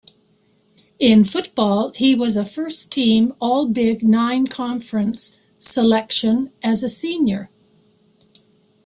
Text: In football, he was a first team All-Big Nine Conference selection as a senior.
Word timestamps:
In 0.97 1.23
football, 1.23 1.91
he 1.91 2.15
was 2.15 2.35
a 2.35 2.43
first 2.43 2.91
team 2.91 3.35
All-Big 3.39 4.01
Nine 4.01 4.47
Conference 4.47 5.37
selection 5.59 6.51
as 6.63 6.81
a 6.81 6.89
senior. 6.89 7.51